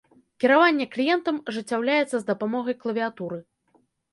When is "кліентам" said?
0.95-1.37